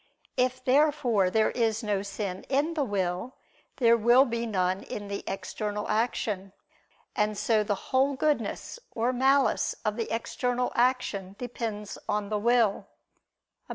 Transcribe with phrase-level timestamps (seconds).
[0.35, 3.35] If therefore there is no sin in the will,
[3.77, 6.53] there will be none in the external action.
[7.15, 12.87] And so the whole goodness or malice of the external action depends on the will.
[13.67, 13.69] Obj.